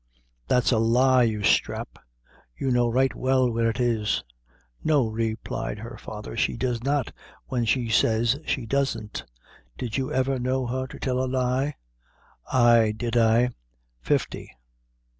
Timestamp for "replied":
5.07-5.77